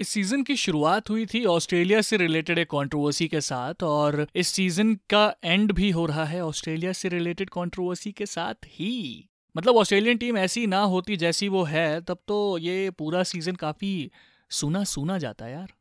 इस 0.00 0.08
सीज़न 0.08 0.42
की 0.42 0.54
शुरुआत 0.56 1.10
हुई 1.10 1.24
थी 1.26 1.44
ऑस्ट्रेलिया 1.44 2.00
से 2.00 2.16
रिलेटेड 2.16 2.58
एक 2.58 2.68
कंट्रोवर्सी 2.70 3.26
के 3.28 3.40
साथ 3.40 3.82
और 3.82 4.26
इस 4.34 4.48
सीज़न 4.48 4.94
का 5.10 5.34
एंड 5.44 5.72
भी 5.72 5.90
हो 5.90 6.06
रहा 6.06 6.24
है 6.24 6.40
ऑस्ट्रेलिया 6.44 6.92
से 6.92 7.08
रिलेटेड 7.08 7.50
कंट्रोवर्सी 7.50 8.12
के 8.12 8.26
साथ 8.26 8.54
ही। 8.66 9.28
मतलब 9.56 9.76
ऑस्ट्रेलियन 9.76 10.16
टीम 10.16 10.36
ऐसी 10.38 10.66
ना 10.66 10.80
होती 10.84 11.16
जैसी 11.16 11.48
वो 11.48 11.62
है, 11.62 12.00
तब 12.00 12.18
तो 12.28 12.58
ये 12.58 12.90
पूरा 12.90 13.22
सीज़न 13.22 13.54
काफ़ी 13.54 14.10
सुना 14.50 14.84
सुना 14.84 15.18
जाता 15.18 15.48
यार। 15.48 15.72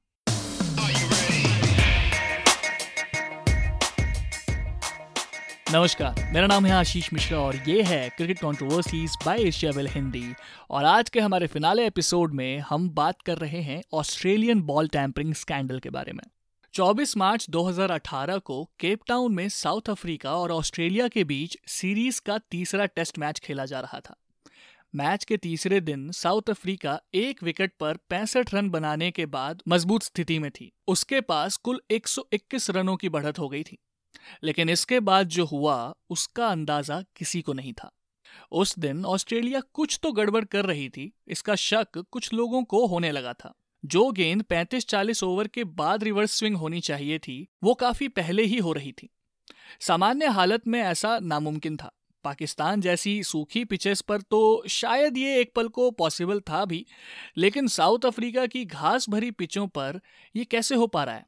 नमस्कार, 5.74 6.32
मेरा 6.34 6.48
नाम 6.48 6.66
है 6.66 6.72
आशीष 6.72 7.14
मिश्रा 7.14 7.40
और 7.40 7.56
ये 7.56 7.82
है 7.84 8.10
cricket 8.10 8.40
controversies 8.40 9.18
by 9.26 9.42
Asiaville 9.72 9.88
Hindi 9.88 10.34
और 10.70 10.86
आज 10.86 11.10
के 11.10 11.20
हमारे 11.20 11.48
फिनाले 11.48 11.88
एपिसोड 11.88 12.34
में 12.34 12.60
हम 12.60 12.90
बात 12.90 13.22
कर 13.22 13.38
रहे 13.38 13.62
हैं 13.62 13.82
ऑस्ट्रेलियन 13.94 14.62
बॉल 14.62 14.88
टैंपरिंग 14.88 15.34
स्कैंडल 15.34 15.80
के 15.80 15.90
बारे 15.90 16.14
में। 16.14 16.24
24 16.74 17.18
मार्च 17.18 17.50
2018 17.50 18.38
को 18.38 18.70
केप 18.80 19.00
टाउन 19.08 19.36
में 19.36 19.50
साउथ 19.50 19.90
अफ्रीका 19.90 20.36
और 20.36 20.52
ऑस्ट्रेलिया 20.52 21.08
के 21.08 21.24
बीच 21.24 21.58
सीरीज़ 21.68 22.22
का 22.26 22.38
तीसरा 22.38 22.86
टेस्ट 22.86 23.20
मैच 23.20 23.40
खेला 23.40 23.66
जा 23.66 23.80
रहा 23.80 24.00
था। 24.00 24.16
मैच 24.96 25.24
के 25.24 25.38
तीसरे 25.38 25.82
दिन 25.82 26.12
साउथ 26.12 26.50
अफ्रीका 26.50 27.02
एक 27.14 27.44
विकेट 27.44 27.74
पर 27.80 27.98
पैंसठ 28.10 28.54
रन 28.54 28.70
बनाने 28.70 29.12
के 29.12 29.26
बाद 29.26 29.62
मज़बूत 29.68 30.04
स्थिति 30.04 30.40
में 30.40 30.52
थी। 30.52 30.72
उसके 30.88 31.22
पास 31.22 31.58
कुल 31.58 31.82
121 31.92 32.70
रनों 32.70 32.96
की 32.96 33.10
बढ़त 33.10 33.40
हो 33.40 33.50
गई 33.50 33.64
थी। 33.64 33.78
लेकिन 34.44 34.70
इसके 34.70 35.00
बाद 35.00 35.28
जो 35.28 35.46
हुआ, 35.46 35.96
उसका 36.10 36.48
अंदाज़ा 36.48 37.04
किसी 37.16 37.42
को 37.42 37.54
नहीं 37.54 37.74
था। 37.74 37.92
उस 38.52 38.80
दिन 38.80 39.06
ऑस्ट्रेलिया 39.06 39.60
कुछ 39.74 40.00
तो 40.04 40.12
गड़बड़ 40.12 40.46
कर 40.46 40.66
रही 40.66 40.90
थी, 40.90 41.14
इसका 41.28 41.56
शक 41.56 42.06
कुछ 42.12 42.34
लोगों 42.34 42.64
को 42.64 42.86
होने 42.88 43.12
लगा 43.12 43.34
था। 43.34 43.54
जो 43.86 44.12
गेंद 44.12 44.44
35-40 44.44 45.24
ओवर 45.24 45.48
के 45.48 45.64
बाद 45.64 46.04
रिवर्स 46.04 46.32
स्विंग 46.32 46.58
होनी 46.58 46.80
चाहिए 46.80 47.20
थी, 47.20 47.48
वो 47.64 47.74
काफ़ी 47.74 48.08
पहले 48.08 48.44
ही 48.44 48.58
हो 48.58 48.74
रही 48.74 48.92
थी। 48.92 49.10
सामान्य 49.80 50.26
हालत 50.26 50.68
में 50.68 50.80
ऐसा 50.82 51.20
नामुमकिन 51.20 51.78
था। 51.78 51.96
पाकिस्तान 52.24 52.82
जैसी 52.82 53.24
सूखी 53.24 53.66
पिचेस 53.66 54.02
पर 54.02 54.22
तो 54.22 54.64
शायद 54.70 55.18
ये 55.18 55.40
एक 55.42 55.54
पल 55.56 55.68
को 55.68 55.92
पॉसिबल 55.92 56.40
था 56.40 56.66
भी, 56.66 56.86
लेकिन 57.38 57.68
साउथ 57.68 58.06
अफ्रीका 58.06 58.46
की 58.46 58.66
घास 58.66 59.10
भरी 59.10 59.32
पिचों 59.32 59.68
पर 59.68 60.00
ये 60.36 60.46
कैसे 60.46 60.76
हो 60.76 60.88
पा 60.88 61.04
रहा 61.04 61.16
है? 61.16 61.26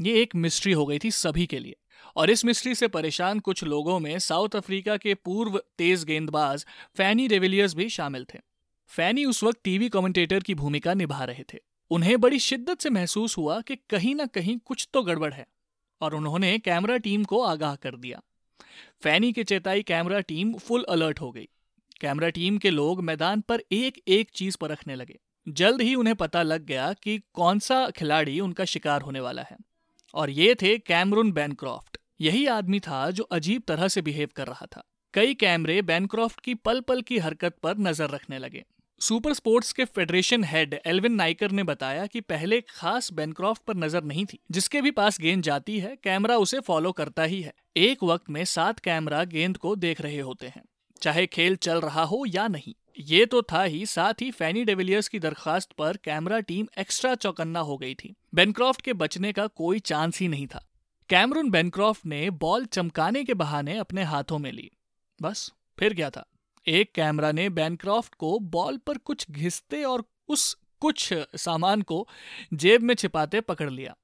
ये 0.00 0.22
एक 0.22 0.34
मिस्ट्री 0.34 0.72
हो 0.72 0.86
गई 0.86 0.98
थी 0.98 1.10
सभी 1.10 1.46
के 1.46 1.58
लिए। 1.58 1.76
और 2.16 2.30
इस 2.30 2.44
मिस्ट्री 2.44 2.74
से 2.74 2.88
परेशान 2.88 3.38
कुछ 3.38 3.64
लोगों 3.64 3.98
में 3.98 4.18
साउथ 4.18 4.48
अफ्रीका 4.56 4.96
के 4.96 5.14
पूर्व 5.14 5.62
तेज 5.78 6.04
गेंदबाज 6.04 6.66
फैनी 6.96 7.26
रेविलियर्स 7.26 7.74
भी 7.74 7.88
शामिल 7.88 8.26
थे। 8.34 8.38
फैनी 8.86 9.24
उस 9.24 9.44
वक्त 9.44 9.58
टीवी 9.64 9.88
कमेंटेटर 9.88 10.40
की 10.40 10.54
भूमिका 10.54 10.94
निभा 10.94 11.24
रहे 11.24 11.44
थे। 11.54 11.58
उन्हें 11.90 12.20
बड़ी 12.20 12.38
शिद्दत 12.38 12.80
से 12.80 12.90
महसूस 12.90 13.38
हुआ 13.38 13.60
कि 13.60 13.76
कहीं 13.76 14.14
ना 14.14 14.26
कहीं 14.26 14.58
कुछ 14.58 14.88
तो 14.92 15.02
गड़बड़ 15.02 15.32
है 15.34 15.46
और 16.00 16.14
उन्होंने 16.14 16.58
कैमरा 16.58 16.96
टीम 16.96 17.24
को 17.24 17.42
आगाह 17.42 17.74
कर 17.74 17.96
दिया। 17.96 18.22
फैनी 19.00 19.32
के 19.32 19.44
चेताई 19.44 19.82
कैमरा 19.82 20.20
टीम 20.20 20.54
फुल 20.54 20.84
अलर्ट 20.88 21.20
हो 21.20 21.32
गई। 21.32 21.48
कैमरा 22.00 22.28
टीम 22.28 22.58
के 22.58 22.70
लोग 22.70 23.02
मैदान 23.02 23.40
पर 23.40 23.62
एक 23.72 24.02
एक 24.08 24.30
चीज़ 24.30 24.56
पर 24.60 24.70
रखने 24.70 24.94
लगे। 24.94 25.18
जल्द 25.48 25.80
ही 25.80 25.94
उन्हें 25.94 26.16
पता 26.16 26.42
लग 26.42 26.64
गया 26.64 26.92
कि 26.92 27.22
कौन 27.34 27.58
सा 27.58 27.90
खिलाड़ी 27.90 28.40
उनका 28.40 28.64
शिकार 28.64 29.02
होने 29.02 29.20
वाला 29.20 29.42
है। 29.42 29.56
और 30.14 30.30
ये 30.30 30.54
थे 30.54 30.78
कैमरून 30.78 31.32
बैनक्रॉफ्ट। 31.32 31.93
यही 32.20 32.46
आदमी 32.48 32.80
था 32.80 33.10
जो 33.10 33.24
अजीब 33.32 33.62
तरह 33.68 33.88
से 33.88 34.02
बिहेव 34.02 34.28
कर 34.36 34.46
रहा 34.46 34.66
था। 34.66 34.84
कई 35.14 35.34
कैमरे 35.34 35.80
बैनक्रॉफ्ट 35.82 36.40
की 36.40 36.54
पल 36.56 36.80
पल 36.80 37.02
की 37.02 37.18
हरकत 37.18 37.56
पर 37.62 37.78
नज़र 37.78 38.10
रखने 38.10 38.38
लगे। 38.38 38.64
सुपर 39.00 39.32
स्पोर्ट्स 39.32 39.72
के 39.72 39.84
फेडरेशन 39.86 40.44
हेड 40.44 40.78
एल्विन 40.86 41.12
नाइकर 41.12 41.50
ने 41.50 41.62
बताया 41.62 42.06
कि 42.06 42.20
पहले 42.22 42.60
खास 42.70 43.12
बैनक्रॉफ्ट 43.12 43.62
पर 43.62 43.76
नज़र 43.76 44.04
नहीं 44.04 44.24
थी, 44.26 44.38
जिसके 44.50 44.80
भी 44.80 44.90
पास 44.90 45.18
गेंद 45.20 45.42
जाती 45.42 45.78
है, 45.78 45.96
कैमरा 45.96 46.36
उसे 46.36 46.60
फॉलो 46.60 46.92
करता 46.92 47.22
ही 47.24 47.40
है। 47.42 47.52
एक 47.76 48.04
वक्त 48.04 48.30
में 48.30 48.44
सात 48.44 48.78
कैमरा 48.78 49.24
गेंद 49.26 49.56
को 49.56 49.74
देख 49.76 50.00
रहे 50.00 50.20
होते 50.20 50.46
हैं, 50.46 50.62
चाहे 51.02 51.26
खेल 51.26 51.56
चल 51.58 51.80
रहा 51.80 52.02
हो 52.04 52.24
या 52.26 52.46
नहीं। 52.48 52.74
ये 53.00 53.24
तो 53.26 53.42
था 53.42 53.62
ही 53.62 53.84
साथ 53.86 54.22
ही 54.22 54.30
फैनी 54.30 54.64
डेविलियर्स 54.64 55.08
की 55.08 55.18
दरखास्त 55.18 55.72
पर 55.72 55.96
कैमरा 55.96 56.38
टीम 56.42 56.66
एक्स्ट्रा 56.78 57.14
चौकन्ना 57.16 57.60
हो 57.60 57.76
गई 57.76 57.94
थी। 57.94 58.14
बेनक्रॉफ्ट 58.34 58.82
के 58.82 58.92
बचने 58.94 59.32
का 59.32 59.46
कोई 59.46 59.78
चांस 59.80 60.20
ही 60.20 60.28
नहीं 60.28 60.46
था। 60.46 60.64
कैमरून 61.08 61.50
बेनक्रॉफ्ट 61.50 62.06
ने 62.06 62.30
बॉल 62.30 62.64
चमकाने 62.66 63.24
के 63.24 63.34
बहाने 63.34 63.78
अपने 63.78 64.02
हाथों 64.02 64.38
में 64.38 64.52
ली। 64.52 64.70
बस, 65.22 65.52
फिर 65.78 65.94
क्या 65.94 66.10
था? 66.10 66.26
एक 66.66 66.92
कैमरा 66.92 67.32
ने 67.32 67.48
बेनक्रॉफ्ट 67.48 68.14
को 68.14 68.38
बॉल 68.38 68.76
पर 68.76 68.98
कुछ 68.98 69.30
घिसते 69.30 69.84
और 69.84 70.04
उस 70.28 70.56
कुछ 70.80 71.14
सामान 71.36 71.82
को 71.82 72.08
जेब 72.54 72.82
में 72.82 72.94
छिपाते 72.94 73.40
पकड़ 73.40 73.70
लिया। 73.70 73.96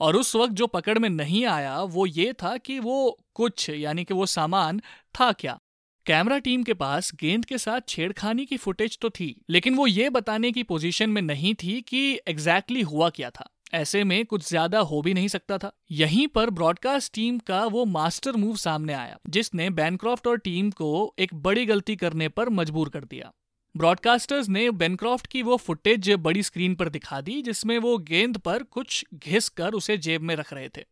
और 0.00 0.16
उस 0.16 0.36
वक्त 0.36 0.52
जो 0.52 0.66
पकड़ 0.66 0.98
में 0.98 1.08
नहीं 1.08 1.46
आया, 1.46 1.80
वो 1.80 2.06
ये 2.06 2.32
था 2.32 2.56
कि 2.56 2.78
वो 2.78 3.18
कुछ, 3.34 3.70
यानी 3.70 4.04
कि 4.04 4.14
वो 4.14 4.26
सामान 4.26 4.80
था 5.20 5.32
क्या? 5.32 5.58
कैमरा 6.06 6.38
टीम 6.38 6.62
के 6.62 6.74
पास 6.74 7.12
गेंद 7.14 7.44
के 7.44 7.58
साथ 7.58 7.80
छेड़खानी 7.88 8.46
की 8.46 8.56
फुटेज 8.56 8.98
तो 8.98 9.10
थी, 9.10 9.40
लेकिन 9.50 9.74
वो 9.74 9.86
ये 9.86 10.10
बताने 10.10 10.52
की 10.52 10.62
पोजीशन 10.62 11.10
में 11.10 11.22
नहीं 11.22 11.54
थी 11.54 11.80
कि 11.80 12.20
एग्जैक्टली 12.28 12.76
exactly 12.76 12.98
हुआ 12.98 13.10
क्या 13.10 13.30
था। 13.30 13.50
ऐसे 13.72 14.02
में 14.04 14.24
कुछ 14.26 14.48
ज़्यादा 14.48 14.78
हो 14.80 15.00
भी 15.02 15.14
नहीं 15.14 15.28
सकता 15.28 15.58
था। 15.58 15.72
यहीं 15.90 16.26
पर 16.28 16.50
ब्रॉडकास्ट 16.50 17.12
टीम 17.14 17.38
का 17.38 17.64
वो 17.64 17.84
मास्टर 17.84 18.32
मूव 18.32 18.56
सामने 18.56 18.92
आया, 18.92 19.18
जिसने 19.28 19.68
बैनक्रॉफ्ट 19.70 20.26
और 20.26 20.38
टीम 20.38 20.70
को 20.70 21.14
एक 21.18 21.34
बड़ी 21.34 21.66
गलती 21.66 21.96
करने 21.96 22.28
पर 22.28 22.48
मजबूर 22.50 22.88
कर 22.88 23.04
दिया। 23.04 23.32
ब्रॉडकास्टर्स 23.74 24.48
ने 24.48 24.70
बेनक्रॉफ्ट 24.70 25.26
की 25.26 25.42
वो 25.42 25.56
फुटेज 25.56 26.10
बड़ी 26.10 26.42
स्क्रीन 26.42 26.74
पर 26.74 26.88
दिखा 26.88 27.20
दी, 27.20 27.40
जिसमें 27.42 27.78
वो 27.78 27.96
गेंद 27.98 28.38
पर 28.38 28.62
कुछ 28.62 29.04
घिस 29.14 29.48
कर 29.48 29.72
उसे 29.72 29.96
जेब 29.98 30.22
में 30.22 30.34
रख 30.36 30.52
रहे 30.52 30.68
थे। 30.68 30.84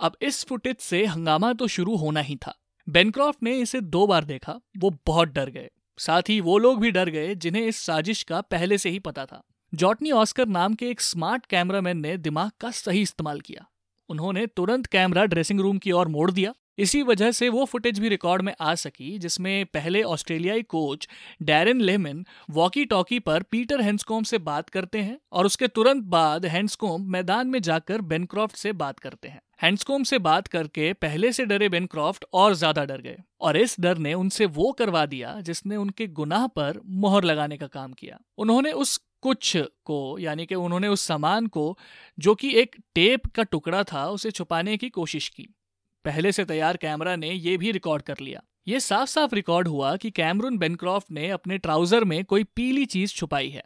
अब 0.00 0.16
इस 0.22 0.44
फुटेज 0.44 0.76
से 0.76 1.04
हंगामा 1.06 1.52
तो 1.52 1.66
शुरू 1.66 1.96
होना 1.96 2.20
ही 2.20 2.36
था। 2.36 2.54
बेनक्रॉफ्ट 2.88 3.42
ने 3.42 3.58
इसे 3.58 3.80
दो 3.80 4.06
बार 4.06 4.24
देखा, 4.24 4.60
वो 4.78 4.90
बहुत 5.06 5.28
डर 5.28 5.50
गए। 5.50 5.70
साथ 5.98 6.28
ही 6.28 6.40
वो 6.40 6.58
लोग 6.58 6.80
भी 6.80 6.90
डर 6.90 7.08
गए, 7.08 7.34
जिन्हें 7.34 7.66
इस 7.66 7.76
साजिश 7.76 8.22
का 8.22 8.40
पहले 8.40 8.78
से 8.78 8.90
ही 8.90 8.98
पता 8.98 9.24
था। 9.26 9.42
जॉटनी 9.74 10.10
ऑस्कर 10.10 10.46
नाम 10.46 10.74
के 10.74 10.90
एक 10.90 11.00
स्मार्ट 11.00 11.46
कैमरामैन 11.46 11.98
ने 11.98 12.16
दिमाग 12.16 12.50
का 12.60 12.70
सही 12.70 13.02
इस्तेमाल 13.02 13.40
किया। 13.40 13.68
उन्होंने 14.08 14.46
तुरंत 14.46 14.86
कैमरा 14.86 15.24
ड्रेसिंग 15.24 15.60
रूम 15.60 15.78
की 15.78 15.92
ओर 15.92 16.08
मोड़ 16.08 16.30
दिया। 16.30 16.54
इसी 16.78 17.02
वजह 17.02 17.30
से 17.30 17.48
वो 17.48 17.64
फुटेज 17.64 17.98
भी 17.98 18.08
रिकॉर्ड 18.08 18.42
में 18.42 18.52
आ 18.60 18.74
सकी, 18.74 19.18
जिसमें 19.18 19.66
पहले 19.66 20.02
ऑस्ट्रेलियाई 20.04 20.62
coach 20.64 21.08
Darren 21.42 21.80
Lehmann 21.80 22.24
walkie 22.50 22.84
talkie 22.84 23.18
पर 23.18 23.42
पीटर 23.42 23.80
हेंसकोम 23.80 24.22
से 24.22 24.38
बात 24.40 24.68
करते 24.70 24.98
हैं 24.98 25.18
और 25.32 25.46
उसके 25.46 25.68
तुरंत 25.68 26.04
बाद 26.04 26.46
हैंड्सकोम 26.46 27.10
मैदान 27.12 27.46
में 27.46 27.60
जाकर 27.62 28.00
बेनक्रॉफ्ट 28.02 28.56
से 28.56 28.72
बात 28.74 28.98
करते 28.98 29.28
हैं। 29.28 29.40
हैंड्सकोम 29.62 30.02
से 30.02 30.18
बात 30.18 30.46
करके 30.46 30.92
पहले 30.92 31.32
से 31.32 31.44
डरे 31.44 31.68
बेनक्रॉफ्ट 31.68 32.24
और 32.32 32.54
ज़्यादा 32.54 32.84
डर 32.84 33.00
गए 33.00 33.16
और 33.40 33.56
इस 33.56 33.76
डर 33.80 33.98
ने 33.98 34.14
उनसे 34.14 34.46
वो 34.46 34.70
करवा 34.72 35.04
दिया, 35.06 35.40
जिसने 35.40 35.76
उनके 35.76 36.06
गुनाह 36.06 36.46
पर 36.46 36.80
मोहर 36.86 37.24
लगाने 37.24 37.56
का 37.56 37.66
काम 37.66 37.92
किया। 37.92 38.18
उन्होंने 38.38 38.72
उस 38.72 38.96
कुछ 39.22 39.56
को, 39.56 40.18
यानी 40.18 40.46
कि 40.46 40.54
उन्होंने 40.54 40.88
उस 40.88 41.06
सामान 41.06 41.46
को, 41.46 41.78
जो 42.18 42.34
कि 42.34 42.54
एक 42.54 42.76
टेप 42.94 43.26
का 43.26 43.42
टुकड़ा 43.42 43.82
था, 43.82 44.08
उसे 44.08 44.30
छुपाने 44.30 44.76
की 44.76 44.88
कोशिश 44.88 45.28
की। 45.28 45.54
पहले 46.04 46.32
से 46.32 46.44
तैयार 46.44 46.76
कैमरा 46.76 47.16
ने 47.16 47.30
यह 47.30 47.58
भी 47.58 47.70
रिकॉर्ड 47.72 48.02
कर 48.02 48.18
लिया। 48.20 48.42
ये 48.68 48.80
साफ़ 48.80 49.08
साफ़ 49.08 49.34
रिकॉर्ड 49.34 49.68
हुआ 49.68 49.96
कि 49.96 50.10
कैमरून 50.10 50.58
बेनक्रॉफ्ट 50.58 51.10
ने 51.10 51.28
अपने 51.30 51.58
ट्राउज़र 51.58 52.04
में 52.04 52.24
कोई 52.24 52.44
पीली 52.46 52.84
चीज़ 52.86 53.14
छुपाई 53.14 53.48
है। 53.48 53.62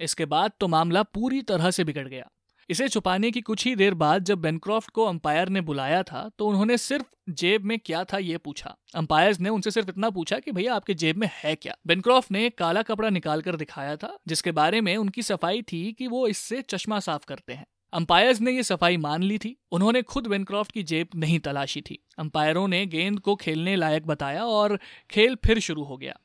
इसके 0.00 0.24
बाद 0.24 0.52
तो 0.60 0.68
मामला 0.68 1.02
पूरी 1.02 1.42
तरह 1.42 1.70
से 1.70 1.84
बिगड़ 1.84 2.08
गया। 2.08 2.30
इसे 2.70 2.88
छुपाने 2.88 3.30
की 3.30 3.40
कुछ 3.40 3.64
ही 3.66 3.74
देर 3.76 3.94
बाद 3.94 4.24
जब 4.24 4.38
बेनक्रॉफ्ट 4.38 4.90
को 4.90 5.04
अंपायर 5.04 5.48
ने 5.48 5.60
बुलाया 5.60 6.02
था 6.02 6.30
तो 6.38 6.46
उन्होंने 6.46 6.78
सिर्फ़ 6.78 7.06
जेब 7.30 7.64
में 7.64 7.78
क्या 7.78 8.02
था 8.04 8.18
ये 8.18 8.38
पूछा। 8.38 8.74
अंपायर्स 8.94 9.40
ने 9.40 9.48
उनसे 9.48 9.70
सिर्फ़ 9.70 9.88
इतना 9.88 10.10
पूछा 10.10 10.38
कि, 10.38 10.52
भैया, 10.52 10.74
आपके 10.74 10.94
जेब 10.94 11.16
में 11.16 11.28
है 11.32 11.54
क्या? 11.54 11.76
बेनक्रॉफ्ट 11.86 12.30
ने 12.32 12.48
काला 12.50 12.82
कपड़ा 12.82 13.10
निकाल 13.10 13.42
कर 13.42 13.56
दिखाया 13.56 13.96
था, 13.96 14.16
जिसके 14.28 14.52
बारे 14.52 14.80
में 14.80 14.96
उनकी 14.96 15.22
सफ़ाई 15.22 15.62
थी 15.62 15.92
कि 15.92 16.06
वो 16.06 16.26
इससे 16.28 16.62
चश्मा 16.62 17.00
साफ़ 17.00 17.26
करते 17.26 17.52
हैं। 17.52 17.66
अंपायर्स 17.96 18.40
ने 18.40 18.52
यह 18.52 18.62
सफ़ाई 18.62 18.96
मान 18.96 19.22
ली 19.22 19.36
थी। 19.38 19.54
उन्होंने 19.72 20.00
खुद 20.04 20.26
बेनक्रॉफ्ट 20.26 20.72
की 20.72 20.82
जेब 20.82 21.08
नहीं 21.16 21.38
तलाशी 21.40 21.80
थी। 21.80 21.98
अंपायरों 22.18 22.66
ने 22.68 22.84
गेंद 22.86 23.18
को 23.20 23.34
खेलने 23.36 23.76
लायक 23.76 24.06
बताया 24.06 24.44
और 24.44 24.78
खेल 25.10 25.36
फिर 25.44 25.58
शुरू 25.60 25.84
हो 25.84 25.96
गया। 25.96 26.18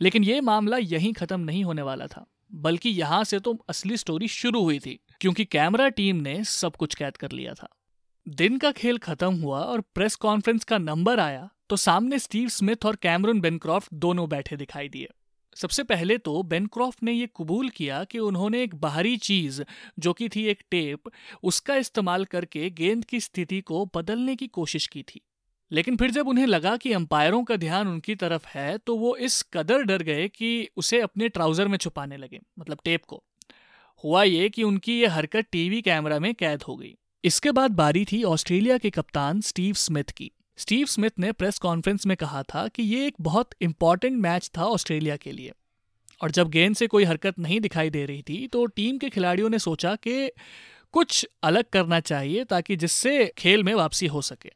लेकिन 0.00 0.24
ये 0.24 0.40
मामला 0.40 0.76
यहीं 0.76 1.12
खत्म 1.12 1.40
नहीं 1.40 1.64
होने 1.64 1.82
वाला 1.82 2.06
था, 2.06 2.24
बल्कि 2.52 2.90
यहाँ 2.90 3.22
से 3.24 3.38
तो 3.38 3.58
असली 3.68 3.96
स्टोरी 3.96 4.28
शुरू 4.28 4.62
हुई 4.62 4.78
थी, 4.78 4.98
क्योंकि 5.20 5.44
कैमरा 5.46 5.88
टीम 5.90 6.16
ने 6.18 6.42
सब 6.44 6.76
कुछ 6.76 6.94
कैद 6.94 7.16
कर 7.16 7.32
लिया 7.32 7.54
था। 7.54 7.68
दिन 8.26 8.58
का 8.58 8.72
खेल 8.72 8.98
खत्म 8.98 9.34
हुआ 9.34 9.60
और 9.60 9.80
प्रेस 9.94 10.14
कॉन्फ्रेंस 10.16 10.64
का 10.64 10.78
नंबर 10.78 11.20
आया 11.20 11.48
तो 11.70 11.76
सामने 11.76 12.18
स्टीव 12.18 12.48
स्मिथ 12.48 12.86
और 12.86 12.96
कैमरून 12.96 13.40
बेनक्रॉफ्ट 13.40 13.94
दोनों 13.94 14.28
बैठे 14.28 14.56
दिखाई 14.56 14.88
दिए। 14.88 15.08
सबसे 15.56 15.82
पहले 15.82 16.18
तो 16.18 16.42
बेनक्रॉफ्ट 16.42 17.02
ने 17.02 17.12
यह 17.12 17.28
कबूल 17.36 17.68
किया 17.68 18.04
कि 18.04 18.18
उन्होंने 18.18 18.62
एक 18.62 18.74
बाहरी 18.74 19.16
चीज़, 19.16 19.62
जो 19.98 20.12
कि 20.12 20.28
थी 20.28 20.44
एक 20.44 20.62
टेप, 20.70 21.10
उसका 21.42 21.76
इस्तेमाल 21.76 22.24
करके 22.24 22.70
गेंद 22.70 23.04
की 23.04 23.20
स्थिति 23.20 23.60
को 23.60 23.84
बदलने 23.96 24.36
की 24.36 24.46
कोशिश 24.46 24.86
की 24.86 25.02
थी। 25.02 25.20
लेकिन 25.70 25.96
फिर 25.96 26.10
जब 26.10 26.28
उन्हें 26.28 26.46
लगा 26.46 26.76
कि 26.76 26.92
अंपायरों 26.92 27.44
का 27.44 27.56
ध्यान 27.56 27.88
उनकी 27.88 28.14
तरफ़ 28.14 28.46
है 28.48 28.78
तो 28.78 28.96
वो 28.96 29.16
इस 29.16 29.42
कदर 29.52 29.82
डर 29.82 30.02
गए 30.02 30.28
कि 30.28 30.68
उसे 30.76 31.00
अपने 31.00 31.28
ट्राउज़र 31.28 31.68
में 31.68 31.78
छुपाने 31.78 32.16
लगे 32.16 32.40
मतलब 32.58 32.78
टेप 32.84 33.04
को। 33.04 33.22
हुआ 34.04 34.22
ये 34.22 34.48
कि 34.48 34.62
उनकी 34.62 35.00
ये 35.00 35.06
हरकत 35.06 35.46
टीवी 35.52 35.82
कैमरा 35.82 36.18
में 36.18 36.34
कैद 36.34 36.62
हो 36.62 36.76
गई। 36.76 36.94
इसके 37.24 37.50
बाद 37.50 37.70
बारी 37.70 38.04
थी 38.04 38.22
ऑस्ट्रेलिया 38.24 38.78
के 38.78 38.90
कप्तान 38.90 39.40
स्टीव 39.40 39.74
स्मिथ 39.74 40.10
की। 40.10 40.30
स्टीव 40.58 40.86
स्मिथ 40.86 41.10
ने 41.18 41.32
प्रेस 41.32 41.58
कॉन्फ्रेंस 41.58 42.06
में 42.06 42.16
कहा 42.16 42.42
था 42.42 42.66
कि 42.68 42.82
ये 42.82 43.06
एक 43.06 43.14
बहुत 43.20 43.50
इंपॉर्टेंट 43.60 44.16
मैच 44.18 44.50
था 44.58 44.64
ऑस्ट्रेलिया 44.64 45.16
के 45.16 45.32
लिए। 45.32 45.52
और 46.22 46.30
जब 46.30 46.48
गेंद 46.48 46.76
से 46.76 46.86
कोई 46.86 47.04
हरकत 47.04 47.38
नहीं 47.38 47.60
दिखाई 47.60 47.90
दे 47.90 48.04
रही 48.06 48.22
थी 48.22 48.46
तो 48.46 48.66
टीम 48.66 48.98
के 48.98 49.08
खिलाड़ियों 49.08 49.50
ने 49.50 49.58
सोचा 49.58 49.94
कि 49.96 50.30
कुछ 50.94 51.26
अलग 51.42 51.64
करना 51.72 52.00
चाहिए 52.00 52.44
ताकि 52.44 52.76
जिससे 52.76 53.32
खेल 53.38 53.62
में 53.62 53.74
वापसी 53.74 54.06
हो 54.06 54.22
सके। 54.22 54.50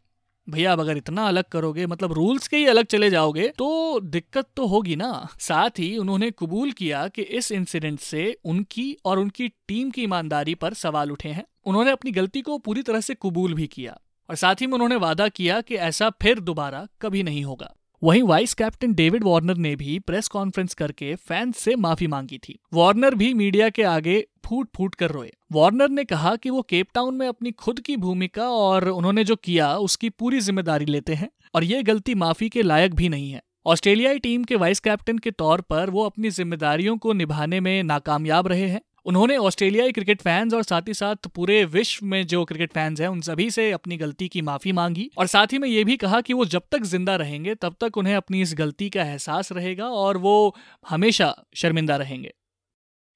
भैया, 0.47 0.73
अब 0.73 0.81
अगर 0.81 0.97
इतना 0.97 1.26
अलग 1.29 1.44
करोगे 1.44 1.87
मतलब 1.87 2.12
रूल्स 2.12 2.49
के 2.49 2.56
ही 2.56 2.67
अलग 2.67 2.85
चले 2.85 3.11
जाओगे 3.11 3.49
तो 3.49 4.00
दिक्कत 4.00 4.46
तो 4.56 4.67
होगी 4.67 4.96
ना। 4.96 5.29
साथ 5.41 5.79
ही 5.79 5.96
उन्होंने 5.96 6.31
कबूल 6.31 6.73
किया 6.73 7.06
कि 7.08 7.23
इस 7.23 7.53
इंसिडेंट 7.53 8.00
से 8.00 8.37
उनकी 8.44 8.96
और 9.05 9.19
उनकी 9.19 9.49
टीम 9.49 9.91
की 9.91 10.03
ईमानदारी 10.03 10.55
पर 10.55 10.75
सवाल 10.75 11.11
उठे 11.12 11.29
हैं। 11.29 11.44
उन्होंने 11.64 11.91
अपनी 11.91 12.11
गलती 12.11 12.41
को 12.41 12.58
पूरी 12.58 12.82
तरह 12.82 13.00
से 13.00 13.14
कबूल 13.14 13.55
भी 13.55 13.67
किया। 13.67 14.00
और 14.31 14.37
साथ 14.37 14.61
ही 14.61 14.67
में 14.67 14.75
उन्होंने 14.75 14.97
वादा 14.97 15.27
किया 15.29 15.61
कि 15.61 15.75
ऐसा 15.75 16.09
फिर 16.23 16.41
दोबारा 16.41 16.87
कभी 17.03 17.23
नहीं 17.23 17.43
होगा। 17.44 17.73
वहीं 18.03 18.23
वाइस 18.23 18.53
कैप्टन 18.55 18.93
डेविड 18.94 19.25
वार्नर 19.25 19.56
ने 19.56 19.75
भी 19.77 19.99
प्रेस 19.99 20.29
कॉन्फ्रेंस 20.29 20.75
करके 20.75 21.15
फैंस 21.15 21.56
से 21.56 21.75
माफ़ी 21.77 22.06
मांगी 22.06 22.38
थी। 22.38 22.59
वार्नर 22.75 23.15
भी 23.15 23.32
मीडिया 23.35 23.69
के 23.69 23.82
आगे 23.82 24.21
फूट 24.47 24.69
फूट 24.77 24.94
कर 24.94 25.11
रोए। 25.11 25.31
वार्नर 25.53 25.88
ने 25.88 26.05
कहा 26.05 26.35
कि 26.37 26.50
वो 26.50 26.62
केप 26.62 26.87
टाउन 26.94 27.15
में 27.15 27.27
अपनी 27.29 27.50
खुद 27.53 27.81
की 27.81 27.97
भूमिका 27.97 28.49
और 28.49 28.88
उन्होंने 28.88 29.25
जो 29.25 29.37
किया, 29.37 29.75
उसकी 29.75 30.09
पूरी 30.11 30.41
ज़िम्मेदारी 30.41 30.85
लेते 30.85 31.15
हैं 31.15 31.31
और 31.55 31.65
ये 31.65 31.82
गलती 31.82 32.15
माफ़ी 32.15 32.49
के 32.49 32.62
लायक 32.62 32.94
भी 32.94 33.09
नहीं 33.09 33.31
है। 33.31 33.43
ऑस्ट्रेलियाई 33.67 34.19
टीम 34.19 34.44
के 34.44 34.56
वाइस 34.56 34.81
कैप्टन 34.81 35.19
के 35.19 35.31
तौर 35.31 35.61
पर 35.61 35.91
वो 35.91 36.05
अपनी 36.05 36.31
जिम्मेदारियों 36.31 36.97
को 36.99 37.12
निभाने 37.12 37.61
में 37.61 37.82
नाकामयाब 37.82 38.49
रहे 38.49 38.69
हैं। 38.69 38.81
उन्होंने 39.10 39.36
ऑस्ट्रेलियाई 39.36 39.92
क्रिकेट 39.92 40.20
फैंस 40.22 40.54
और 40.54 40.62
साथ 40.62 40.88
ही 40.88 40.94
साथ 40.94 41.26
पूरे 41.26 41.64
विश्व 41.64 42.06
में 42.06 42.26
जो 42.26 42.44
क्रिकेट 42.44 42.72
फैंस 42.72 43.00
हैं, 43.00 43.08
उन 43.08 43.20
सभी 43.20 43.50
से 43.50 43.70
अपनी 43.72 43.96
गलती 43.96 44.28
की 44.28 44.42
माफ़ी 44.42 44.72
मांगी। 44.72 45.10
और 45.18 45.26
साथ 45.26 45.46
ही 45.52 45.58
में 45.58 45.68
ये 45.68 45.84
भी 45.84 45.96
कहा 45.96 46.20
कि 46.20 46.32
वो 46.32 46.44
जब 46.44 46.62
तक 46.72 46.82
ज़िंदा 46.82 47.16
रहेंगे, 47.16 47.54
तब 47.54 47.76
तक 47.80 47.96
उन्हें 47.96 48.14
अपनी 48.14 48.42
इस 48.42 48.54
गलती 48.54 48.90
का 48.90 49.02
एहसास 49.02 49.52
रहेगा 49.52 49.84
और 49.84 50.16
वो 50.16 50.56
हमेशा 50.88 51.34
शर्मिंदा 51.54 51.96
रहेंगे। 51.96 52.32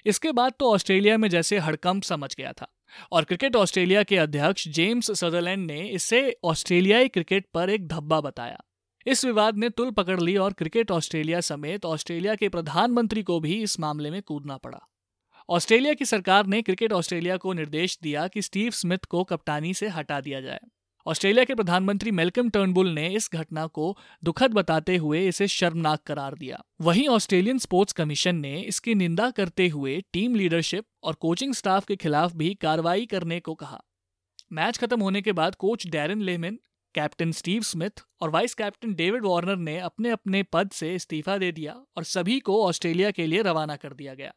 इसके 0.07 0.33
बाद 0.33 0.53
तो 0.59 0.71
ऑस्ट्रेलिया 0.73 1.19
में 1.19 1.29
जैसे 1.29 1.59
हड़कंप 1.59 2.03
समझ 2.03 2.35
गया 2.35 2.53
था। 2.53 2.67
और 3.13 3.25
क्रिकेट 3.25 3.57
ऑस्ट्रेलिया 3.57 4.03
के 4.03 4.17
अध्यक्ष 4.17 4.69
जेम्स 4.69 5.11
सदरलैंड 5.11 5.67
ने 5.67 5.81
इसे 5.89 6.37
ऑस्ट्रेलियाई 6.45 7.09
क्रिकेट 7.09 7.47
पर 7.55 7.71
एक 7.71 7.87
धब्बा 7.89 8.21
बताया। 8.21 8.59
इस 9.07 9.25
विवाद 9.25 9.57
ने 9.57 9.69
तुल 9.69 9.91
पकड़ 9.91 10.21
ली 10.21 10.37
और 10.37 10.53
क्रिकेट 10.53 10.91
ऑस्ट्रेलिया 10.91 11.41
समेत 11.41 11.85
ऑस्ट्रेलिया 11.85 12.35
के 12.35 12.49
प्रधानमंत्री 12.49 13.23
को 13.23 13.41
भी 13.41 13.63
इस 13.63 13.81
मामले 13.81 14.11
में 14.11 14.23
कूदना 14.23 14.57
पड़ा। 14.57 14.81
ऑस्ट्रेलिया 15.51 15.95
की 15.95 16.05
सरकार 16.05 16.47
ने 16.47 16.63
क्रिकेट 16.63 16.93
ऑस्ट्रेलिया 16.93 17.37
को 17.37 17.53
निर्देश 17.53 17.99
दिया 18.03 18.29
कि 18.29 18.43
स्टीव 18.43 18.71
स्मिथ 18.71 18.99
को 18.99 19.25
कप्तानी 19.25 19.75
से 19.75 19.89
हटा 19.89 20.21
दिया 20.21 20.41
जाए। 20.41 20.61
ऑस्ट्रेलिया 21.07 21.45
के 21.45 21.55
प्रधानमंत्री 21.55 22.11
मेलकम 22.11 22.49
टर्नबुल 22.51 22.89
ने 22.89 23.09
इस 23.09 23.31
घटना 23.33 23.67
को 23.67 23.97
दुखद 24.25 24.51
बताते 24.51 24.97
हुए 24.97 25.29
इसे 25.29 25.49
शर्मनाक 25.49 26.03
करार 26.03 26.35
दिया। 26.35 26.63
वहीं 26.81 27.09
ऑस्ट्रेलियन 27.09 27.59
स्पोर्ट्स 27.59 27.93
कमीशन 27.93 28.37
ने 28.37 28.61
इसकी 28.61 28.95
निंदा 28.95 29.31
करते 29.31 29.69
हुए 29.69 30.01
टीम 30.13 30.35
लीडरशिप 30.35 30.85
और 31.03 31.15
कोचिंग 31.15 31.55
स्टाफ 31.55 31.85
के 31.85 31.97
खिलाफ 31.97 32.35
भी 32.35 32.55
कार्रवाई 32.55 33.07
करने 33.07 33.41
को 33.41 33.55
कहा। 33.55 33.83
मैच 34.53 34.79
खत्म 34.79 35.01
होने 35.01 35.23
के 35.23 35.33
बाद 35.33 35.55
coach 35.55 35.87
Darren 35.87 36.23
Lehmann, 36.23 36.59
captain 36.95 37.33
Steve 37.33 37.63
Smith 37.63 38.03
और 38.21 38.31
वाइस 38.31 38.55
कैप्टन 38.55 38.95
डेविड 38.95 39.25
वार्नर 39.25 39.57
ने 39.57 39.79
अपने 39.79 40.11
अपने 40.11 40.43
पद 40.43 40.71
से 40.71 40.95
इस्तीफा 40.95 41.37
दे 41.39 41.53
दिया 41.53 41.73
और 41.97 42.05
सभी 42.05 42.41
को 42.41 42.63
ऑस्ट्रेलिया 42.67 43.11
के 43.11 43.27
लिए 43.27 43.43
रवाना 43.43 43.77
कर 43.77 43.93
दिया 43.93 44.15
गया। 44.15 44.33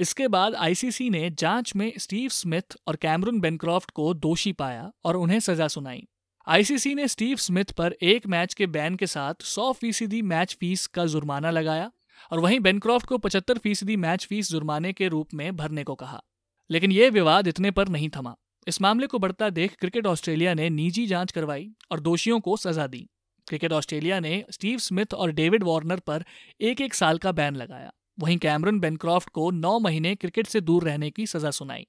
इसके 0.00 0.28
बाद 0.28 0.54
आईसीसी 0.54 1.10
ने 1.10 1.30
जाँच 1.30 1.76
में 1.76 1.92
स्टीव 1.98 2.28
स्मिथ 2.28 2.76
और 2.86 2.96
कैमरून 2.96 3.40
बेनक्रॉफ्ट 3.40 3.90
को 3.90 4.14
दोषी 4.14 4.52
पाया 4.52 4.92
और 5.04 5.16
उन्हें 5.16 5.40
सजा 5.40 5.68
सुनाई। 5.68 6.08
आईसीसी 6.48 6.94
ने 6.94 7.08
स्टीव 7.08 7.36
स्मिथ 7.36 7.64
पर 7.64 7.92
एक 8.02 8.26
मैच 8.26 8.54
के 8.54 8.66
बैन 8.66 8.96
के 8.96 9.06
साथ 9.06 9.34
100 9.42 9.72
फ़ीसदी 9.72 10.22
मैच 10.22 10.56
फ़ीस 10.60 10.86
का 10.86 11.06
जुर्माना 11.06 11.50
लगाया 11.50 11.92
और 12.32 12.40
वहीं 12.40 12.60
बेनक्रॉफ्ट 12.60 13.06
को 13.06 13.18
75 13.18 13.58
फ़ीसदी 13.58 13.96
मैच 13.96 14.26
फ़ीस 14.26 14.50
जुर्माने 14.50 14.92
के 14.92 15.08
रूप 15.08 15.34
में 15.34 15.56
भरने 15.56 15.84
को 15.84 15.94
कहा। 15.94 16.22
लेकिन 16.70 16.92
यह 16.92 17.10
विवाद 17.10 17.48
इतने 17.48 17.70
पर 17.70 17.88
नहीं 17.88 18.10
थमा। 18.16 18.36
इस 18.68 18.82
मामले 18.82 19.06
को 19.06 19.18
बढ़ता 19.18 19.50
देख 19.50 19.76
क्रिकेट 19.76 20.06
ऑस्ट्रेलिया 20.06 20.54
ने 20.54 20.70
निजी 20.70 21.06
जाँच 21.06 21.32
करवाई 21.32 21.72
और 21.90 22.00
दोषियों 22.00 22.40
को 22.40 22.56
सजा 22.56 22.86
दी। 22.86 23.10
क्रिकेट 23.48 23.72
ऑस्ट्रेलिया 23.72 24.20
ने 24.20 24.44
स्टीव 24.50 24.78
स्मिथ 24.78 25.14
और 25.14 25.32
डेविड 25.32 25.62
वार्नर 25.62 26.00
पर 26.00 26.24
एक 26.60 26.80
एक 26.80 26.94
साल 26.94 27.18
का 27.18 27.32
बैन 27.32 27.56
लगाया। 27.56 27.92
वहीं 28.18 28.38
कैमरन 28.38 28.80
बेनक्रॉफ्ट 28.80 29.28
को 29.28 29.50
नौ 29.50 29.78
महीने 29.78 30.14
क्रिकेट 30.14 30.46
से 30.46 30.60
दूर 30.60 30.84
रहने 30.84 31.10
की 31.10 31.26
सजा 31.26 31.50
सुनाई। 31.50 31.86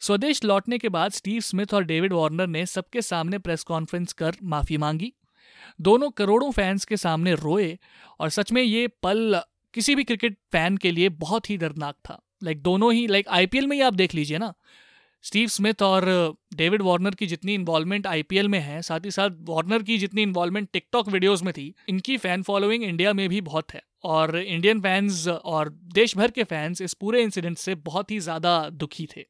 स्वदेश 0.00 0.44
लौटने 0.44 0.78
के 0.78 0.88
बाद 0.88 1.12
स्टीव 1.12 1.40
स्मिथ 1.40 1.74
और 1.74 1.84
डेविड 1.84 2.12
वार्नर 2.12 2.46
ने 2.46 2.66
सबके 2.66 3.02
सामने 3.02 3.38
प्रेस 3.38 3.62
कॉन्फ्रेंस 3.62 4.12
कर 4.12 4.36
माफ़ी 4.42 4.76
मांगी। 4.76 5.12
दोनों 5.80 6.10
करोड़ों 6.10 6.50
फैंस 6.50 6.84
के 6.84 6.96
सामने 6.96 7.34
रोए 7.34 7.78
और 8.20 8.30
सच 8.30 8.52
में 8.52 8.62
ये 8.62 8.86
पल 8.88 9.40
किसी 9.74 9.94
भी 9.94 10.04
क्रिकेट 10.04 10.38
फ़ैन 10.52 10.76
के 10.76 10.90
लिए 10.90 11.08
बहुत 11.08 11.50
ही 11.50 11.58
दर्दनाक 11.58 11.94
था। 11.94 12.20
लाइक 12.42 12.62
दोनों 12.62 12.92
ही, 12.92 13.06
लाइक 13.06 13.28
आईपीएल 13.28 13.66
में 13.66 13.76
ही 13.76 13.82
आप 13.82 13.94
देख 13.94 14.14
लीजिए 14.14 14.38
ना, 14.38 14.54
स्टीव 15.22 15.48
स्मिथ 15.48 15.82
और 15.82 16.04
डेविड 16.54 16.82
वार्नर 16.82 17.14
की 17.14 17.26
जितनी 17.26 17.54
इन्वॉल्वमेंट 17.54 18.06
आईपीएल 18.06 18.48
में 18.48 18.58
है, 18.58 18.82
साथ 18.82 19.00
ही 19.04 19.10
साथ 19.10 19.30
वार्नर 19.40 19.82
की 19.82 19.98
जितनी 19.98 20.22
इन्वॉल्वमेंट 20.22 20.68
टिकटॉक 20.72 21.08
वीडियोस 21.08 21.42
में 21.42 21.52
थी, 21.54 21.74
इनकी 21.88 22.16
फ़ैन 22.16 22.42
फॉलोइंग 22.42 22.84
इंडिया 22.84 23.12
में 23.12 23.28
भी 23.28 23.40
बहुत 23.40 23.74
है। 23.74 23.82
और 24.04 24.36
इंडियन 24.36 24.80
फैंस 24.80 25.26
और 25.28 25.68
देश 25.94 26.16
भर 26.16 26.30
के 26.30 26.44
फैंस 26.44 26.80
इस 26.82 26.94
पूरे 26.94 27.22
इंसिडेंट 27.22 27.58
से 27.58 27.74
बहुत 27.84 28.10
ही 28.10 28.18
ज़्यादा 28.20 28.58
दुखी 28.70 29.06
थे। 29.16 29.24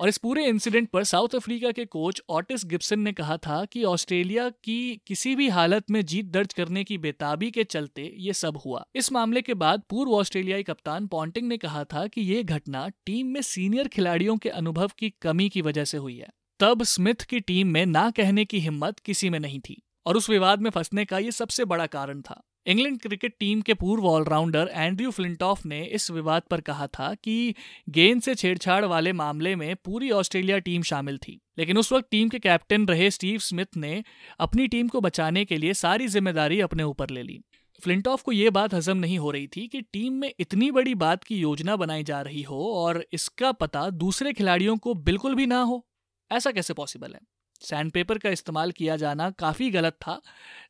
और 0.00 0.08
इस 0.08 0.18
पूरे 0.18 0.44
इंसिडेंट 0.46 0.88
पर 0.88 1.04
साउथ 1.04 1.34
अफ्रीका 1.34 1.70
के 1.72 1.84
कोच 1.86 2.20
ऑटिस 2.30 2.64
गिब्सन 2.64 3.00
ने 3.00 3.12
कहा 3.12 3.36
था 3.36 3.64
कि 3.64 3.82
ऑस्ट्रेलिया 3.84 4.48
की 4.64 5.00
किसी 5.06 5.34
भी 5.36 5.48
हालत 5.48 5.90
में 5.90 6.04
जीत 6.04 6.26
दर्ज 6.26 6.52
करने 6.54 6.84
की 6.84 6.98
बेताबी 6.98 7.50
के 7.50 7.64
चलते 7.64 8.02
ये 8.16 8.32
सब 8.32 8.56
हुआ। 8.56 8.84
इस 8.94 9.10
मामले 9.12 9.42
के 9.42 9.54
बाद 9.54 9.82
पूर्व 9.90 10.12
ऑस्ट्रेलियाई 10.14 10.62
कप्तान 10.62 11.06
पॉन्टिंग 11.06 11.48
ने 11.48 11.56
कहा 11.58 11.84
था 11.84 12.06
कि 12.06 12.20
ये 12.20 12.42
घटना 12.44 12.86
टीम 13.06 13.26
में 13.26 13.40
सीनियर 13.42 13.88
खिलाड़ियों 13.88 14.36
के 14.36 14.48
अनुभव 14.50 14.90
की 14.98 15.10
कमी 15.22 15.48
की 15.48 15.62
वजह 15.62 15.84
से 15.84 15.98
हुई 15.98 16.16
है। 16.16 16.28
तब 16.60 16.82
स्मिथ 16.82 17.24
की 17.24 17.40
टीम 17.40 17.68
में 17.68 17.84
ना 17.86 18.10
कहने 18.10 18.44
की 18.44 18.60
हिम्मत 18.60 18.98
किसी 18.98 19.30
में 19.30 19.40
नहीं 19.40 19.60
थी 19.60 19.80
और 20.06 20.16
उस 20.16 20.30
विवाद 20.30 20.60
में 20.60 20.70
फंसने 20.70 21.04
का 21.04 21.18
ये 21.18 21.32
सबसे 21.32 21.64
बड़ा 21.64 21.86
कारण 21.88 22.20
था। 22.20 22.42
इंग्लैंड 22.68 23.00
क्रिकेट 23.00 23.34
टीम 23.40 23.60
के 23.60 23.74
पूर्व 23.74 24.06
ऑलराउंडर 24.06 24.70
एंड्रयू 24.72 25.10
फ्लिंटॉफ 25.10 25.64
ने 25.66 25.80
इस 25.84 26.10
विवाद 26.10 26.42
पर 26.50 26.60
कहा 26.60 26.86
था 26.86 27.12
कि 27.14 27.54
गेंद 27.88 28.22
से 28.22 28.34
छेड़छाड़ 28.34 28.84
वाले 28.84 29.12
मामले 29.12 29.54
में 29.56 29.76
पूरी 29.76 30.10
ऑस्ट्रेलिया 30.10 30.58
टीम 30.58 30.82
शामिल 30.82 31.18
थी। 31.18 31.38
लेकिन 31.58 31.78
उस 31.78 31.92
वक्त 31.92 32.08
टीम 32.10 32.28
के 32.28 32.38
कैप्टन 32.38 32.86
रहे 32.86 33.10
स्टीव 33.10 33.38
स्मिथ 33.38 33.76
ने 33.76 34.02
अपनी 34.38 34.66
टीम 34.68 34.88
को 34.88 35.00
बचाने 35.00 35.44
के 35.44 35.56
लिए 35.56 35.74
सारी 35.74 36.08
ज़िम्मेदारी 36.08 36.60
अपने 36.60 36.82
ऊपर 36.82 37.10
ले 37.10 37.22
ली। 37.22 37.40
फ्लिंटॉफ 37.82 38.22
को 38.22 38.32
ये 38.32 38.50
बात 38.50 38.74
हजम 38.74 38.96
नहीं 38.96 39.18
हो 39.18 39.30
रही 39.30 39.46
थी 39.46 39.66
कि 39.68 39.80
टीम 39.82 40.12
में 40.12 40.32
इतनी 40.40 40.70
बड़ी 40.70 40.94
बात 40.96 41.24
की 41.24 41.38
योजना 41.38 41.76
बनाई 41.76 42.02
जा 42.02 42.20
रही 42.20 42.42
हो 42.42 42.62
और 42.74 43.04
इसका 43.12 43.52
पता 43.52 43.88
दूसरे 43.90 44.32
खिलाड़ियों 44.32 44.76
को 44.76 44.94
बिल्कुल 44.94 45.34
भी 45.34 45.46
ना 45.46 45.62
हो। 45.62 45.84
ऐसा 46.30 46.50
कैसे 46.50 46.74
पॉसिबल 46.74 47.14
है? 47.14 47.20
सैंडपेपर 47.60 48.18
का 48.18 48.30
इस्तेमाल 48.30 48.72
किया 48.72 48.96
जाना 48.96 49.30
काफ़ी 49.30 49.70
गलत 49.70 49.92
था 49.92 50.20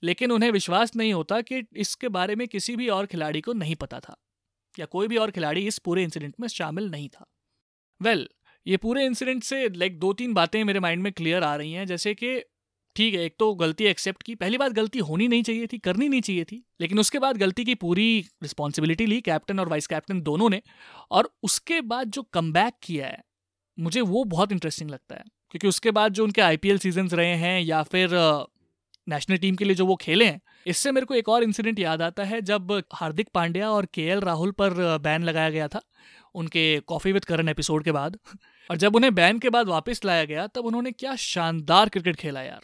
लेकिन 0.02 0.32
उन्हें 0.32 0.50
विश्वास 0.50 0.96
नहीं 0.96 1.12
होता 1.12 1.40
कि 1.40 1.66
इसके 1.76 2.08
बारे 2.08 2.36
में 2.36 2.48
किसी 2.48 2.76
भी 2.76 2.88
और 2.88 3.06
खिलाड़ी 3.06 3.40
को 3.40 3.52
नहीं 3.52 3.74
पता 3.74 4.00
था 4.00 4.16
या 4.78 4.86
कोई 4.86 5.08
भी 5.08 5.16
और 5.16 5.30
खिलाड़ी 5.30 5.66
इस 5.66 5.78
पूरे 5.78 6.02
इंसिडेंट 6.02 6.34
में 6.40 6.48
शामिल 6.48 6.90
नहीं 6.90 7.08
था। 7.08 7.26
वेल 8.02 8.18
well, 8.18 8.32
ये 8.66 8.76
पूरे 8.76 9.04
इंसिडेंट 9.04 9.42
से 9.42 9.68
लाइक 9.68 9.98
दो 9.98 10.12
तीन 10.12 10.34
बातें 10.34 10.64
मेरे 10.64 10.80
माइंड 10.80 11.02
में 11.02 11.12
क्लियर 11.12 11.42
आ 11.42 11.56
रही 11.56 11.72
हैं 11.72 11.86
जैसे 11.86 12.14
कि 12.14 12.42
ठीक 12.96 13.14
है 13.14 13.20
एक 13.20 13.36
तो 13.38 13.54
गलती 13.54 13.84
एक्सेप्ट 13.84 14.22
की 14.22 14.34
पहली 14.34 14.58
बात 14.58 14.72
गलती 14.72 14.98
होनी 14.98 15.28
नहीं 15.28 15.42
चाहिए 15.42 15.66
थी 15.66 15.78
करनी 15.78 16.08
नहीं 16.08 16.20
चाहिए 16.20 16.44
थी 16.44 16.64
लेकिन 16.80 16.98
उसके 16.98 17.18
बाद 17.18 17.36
गलती 17.36 17.64
की 17.64 17.74
पूरी 17.74 18.26
रिस्पॉन्सिबिलिटी 18.42 19.06
ली 19.06 19.20
कैप्टन 19.20 19.60
और 19.60 19.68
वाइस 19.68 19.86
कैप्टन 19.86 20.20
दोनों 20.20 20.50
ने 20.50 20.62
और 21.10 21.34
उसके 21.42 21.80
बाद 21.80 22.10
जो 22.10 22.22
कम 22.22 22.52
किया 22.82 23.06
है 23.06 23.24
मुझे 23.78 24.00
वो 24.00 24.24
बहुत 24.24 24.52
इंटरेस्टिंग 24.52 24.90
लगता 24.90 25.14
है। 25.14 25.24
क्योंकि 25.50 25.68
उसके 25.68 25.90
बाद 25.90 26.12
जो 26.12 26.24
उनके 26.24 26.40
आईपीएल 26.40 26.78
सीज़न 26.78 27.08
रहे 27.08 27.34
हैं 27.36 27.60
या 27.60 27.82
फिर 27.82 28.10
नेशनल 29.06 29.36
टीम 29.36 29.56
के 29.56 29.64
लिए 29.64 29.74
जो 29.74 29.86
वो 29.86 29.96
खेले 29.96 30.24
हैं, 30.24 30.40
इससे 30.66 30.92
मेरे 30.92 31.06
को 31.06 31.14
एक 31.14 31.28
और 31.28 31.42
इंसिडेंट 31.42 31.78
याद 31.78 32.02
आता 32.02 32.24
है 32.24 32.40
जब 32.40 32.82
हार्दिक 32.94 33.28
पांड्या 33.34 33.70
और 33.70 33.86
के 33.86 34.20
राहुल 34.20 34.50
पर 34.50 34.98
बैन 34.98 35.22
लगाया 35.22 35.50
गया 35.50 35.68
था, 35.68 35.80
उनके 36.34 36.80
कॉफ़ी 36.80 37.12
विद 37.12 37.24
करण 37.24 37.48
एपिसोड 37.48 37.84
के 37.84 37.92
बाद। 37.92 38.18
और 38.70 38.76
जब 38.76 38.96
उन्हें 38.96 39.14
बैन 39.14 39.38
के 39.38 39.50
बाद 39.50 39.68
वापस 39.68 40.04
लाया 40.04 40.24
गया, 40.24 40.46
तब 40.46 40.66
उन्होंने 40.66 40.92
क्या 40.92 41.14
शानदार 41.16 41.88
क्रिकेट 41.88 42.16
खेला 42.16 42.42
यार। 42.42 42.60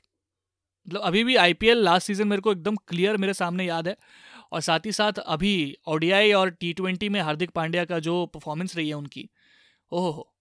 मतलब 0.88 1.00
अभी 1.00 1.24
भी 1.24 1.36
आईपीएल 1.36 1.78
लास्ट 1.78 2.06
सीज़न 2.06 2.28
मेरे 2.28 2.42
को 2.42 2.52
एकदम 2.52 2.76
क्लियर 2.76 3.16
मेरे 3.16 3.34
सामने 3.34 3.66
याद 3.66 3.88
है। 3.88 3.96
और 4.52 4.60
साथ 4.60 4.86
ही 4.86 4.92
साथ 4.92 5.12
अभी 5.12 5.76
ओडीआई 5.88 6.32
और 6.32 6.50
टी 6.50 6.72
ट्वेंटी 6.72 7.08
में 7.08 7.20
हार्दिक 7.20 7.50
पांड्या 7.50 7.84
का 7.84 7.98
जो 7.98 8.26
परफॉर्मेंस 8.26 8.76
रही 8.76 8.88
है 8.88 8.94
उनकी 8.94 9.28
ओहो 9.92 10.33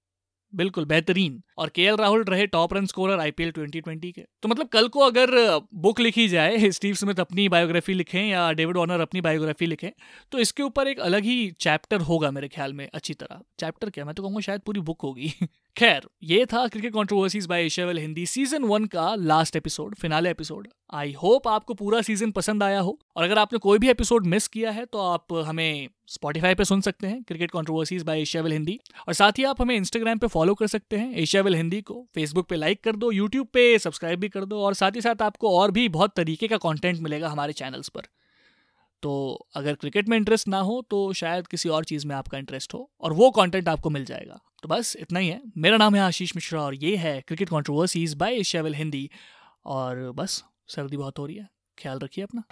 बिल्कुल, 0.55 0.85
बेहतरीन। 0.85 1.41
और 1.57 1.69
के 1.69 1.95
राहुल 1.95 2.23
रहे 2.23 2.47
टॉप 2.47 2.73
रन 2.73 2.85
स्कोरर 2.85 3.19
आईपीएल 3.19 3.51
2020 3.51 4.11
के। 4.11 4.21
तो 4.41 4.49
मतलब 4.49 4.67
कल 4.67 4.87
को 4.87 4.99
अगर 4.99 5.27
बुक 5.73 5.99
लिखी 5.99 6.27
जाए, 6.27 6.71
स्टीव 6.71 6.95
स्मिथ 6.95 7.19
अपनी 7.19 7.49
बायोग्राफी 7.49 7.93
लिखें 7.93 8.27
या 8.29 8.51
डेविड 8.51 8.77
ऑनर 8.77 8.99
अपनी 8.99 9.21
बायोग्राफी 9.21 9.65
लिखें 9.65 9.89
तो 10.31 10.39
इसके 10.39 10.63
ऊपर 10.63 10.87
एक 10.87 10.99
अलग 10.99 11.23
ही 11.23 11.51
चैप्टर 11.59 12.01
होगा 12.01 12.31
मेरे 12.31 12.47
ख्याल 12.47 12.73
में, 12.73 12.89
अच्छी 12.93 13.13
तरह। 13.13 13.41
चैप्टर 13.59 13.89
क्या? 13.89 14.05
मैं 14.05 14.15
तो 14.15 14.23
कहूँगा 14.23 14.39
शायद 14.39 14.61
पूरी 14.61 14.79
बुक 14.81 15.01
होगी। 15.01 15.33
खैर, 15.77 16.01
ये 16.23 16.45
था 16.45 16.67
cricket 16.67 16.93
controversies 16.93 17.45
by 17.45 17.65
Asiaville 17.65 17.97
Hindi 17.97 18.25
season 18.25 18.63
one 18.63 18.85
का 18.85 19.15
last 19.15 19.55
episode 19.55 19.95
finale 19.95 20.31
episode 20.31 20.67
I 20.93 21.11
hope 21.13 21.47
आपको 21.47 21.73
पूरा 21.73 22.01
सीज़न 22.01 22.31
पसंद 22.31 22.63
आया 22.63 22.79
हो। 22.79 22.97
और 23.15 23.23
अगर 23.23 23.39
आपने 23.39 23.59
कोई 23.59 23.79
भी 23.79 23.89
एपिसोड 23.89 24.25
मिस 24.25 24.47
किया 24.47 24.71
है 24.71 24.85
तो 24.85 24.99
आप 25.01 25.33
हमें 25.45 25.87
स्पॉटीफाई 26.07 26.55
पे 26.55 26.65
सुन 26.65 26.81
सकते 26.81 27.07
हैं 27.07 27.21
cricket 27.23 27.51
controversies 27.51 28.03
by 28.03 28.21
Asiaville 28.21 28.53
Hindi 28.53 28.79
और 29.07 29.13
साथ 29.13 29.31
ही 29.37 29.43
आप 29.43 29.61
हमें 29.61 29.75
इंस्टाग्राम 29.75 30.17
पे 30.17 30.27
फॉलो 30.27 30.53
कर 30.55 30.67
सकते 30.67 30.97
हैं 30.97 31.13
एशियावेल 31.15 31.55
हिंदी 31.55 31.81
को। 31.81 32.05
फेसबुक 32.15 32.47
पे 32.49 32.55
लाइक 32.55 32.83
कर 32.83 32.95
दो 32.95 33.11
यूट्यूब 33.11 33.47
पे 33.47 33.79
सब्सक्राइब 33.79 34.19
भी 34.19 34.29
कर 34.29 34.45
दो, 34.45 34.59
और 34.59 34.73
साथ 34.73 34.91
ही 34.91 35.01
साथ 35.01 35.21
आपको 35.21 35.57
और 35.59 35.71
भी 35.71 35.87
बहुत 35.89 36.13
तरीके 36.15 36.47
का 36.47 36.57
कॉन्टेंट 36.57 36.99
मिलेगा 36.99 37.29
हमारे 37.29 37.53
चैनल्स 37.53 37.89
पर। 37.89 38.07
तो 39.03 39.47
अगर 39.55 39.73
क्रिकेट 39.73 40.09
में 40.09 40.17
इंटरेस्ट 40.17 40.47
ना 40.47 40.59
हो 40.59 40.81
तो 40.89 41.11
शायद 41.13 41.47
किसी 41.47 41.69
और 41.69 41.83
चीज़ 41.83 42.07
में 42.07 42.15
आपका 42.15 42.37
इंटरेस्ट 42.37 42.73
हो, 42.73 42.89
और 43.01 43.13
वो 43.13 43.31
कंटेंट 43.31 43.69
आपको 43.69 43.89
मिल 43.89 44.05
जाएगा। 44.05 44.39
तो 44.63 44.69
बस 44.69 44.95
इतना 44.99 45.19
ही 45.19 45.27
है। 45.27 45.41
मेरा 45.57 45.77
नाम 45.77 45.95
है 45.95 46.01
आशीष 46.01 46.35
मिश्रा, 46.35 46.61
और 46.61 46.75
ये 46.75 46.95
है 46.95 47.19
cricket 47.21 47.49
controversies 47.49 48.13
by 48.13 48.43
Asiaville 48.43 48.73
Hindi 48.73 49.09
और 49.65 50.11
बस। 50.15 50.43
सर्दी 50.67 50.97
बहुत 50.97 51.19
हो 51.19 51.25
रही 51.25 51.35
है 51.35 51.49
ख्याल 51.77 51.99
रखिए 51.99 52.23
अपना। 52.23 52.43